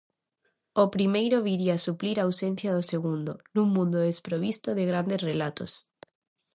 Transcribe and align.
O 0.83 0.85
primeiro 0.95 1.37
viría 1.49 1.83
suplir 1.85 2.15
a 2.19 2.25
ausencia 2.27 2.69
do 2.77 2.83
segundo 2.93 3.31
"nun 3.55 3.67
mundo 3.75 3.97
desprovisto 4.09 4.69
de 4.77 4.83
grandes 4.91 5.21
relatos". 5.29 5.71